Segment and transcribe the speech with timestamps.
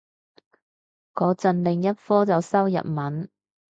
[1.13, 3.29] 個陣另一科就修日文